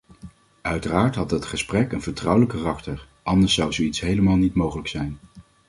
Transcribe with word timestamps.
Uiteraard 0.61 1.15
had 1.15 1.29
dat 1.29 1.45
gesprek 1.45 1.91
een 1.91 2.01
vertrouwelijk 2.01 2.51
karakter, 2.51 3.07
anders 3.23 3.53
zou 3.53 3.73
zoiets 3.73 3.99
helemaal 3.99 4.35
niet 4.35 4.55
mogelijk 4.55 4.87
zijn. 4.87 5.17